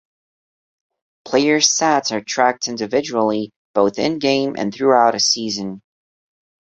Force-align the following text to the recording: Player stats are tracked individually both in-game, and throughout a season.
Player 1.25 1.59
stats 1.59 2.11
are 2.11 2.21
tracked 2.23 2.67
individually 2.67 3.51
both 3.75 3.99
in-game, 3.99 4.55
and 4.57 4.73
throughout 4.73 5.13
a 5.13 5.19
season. 5.19 5.81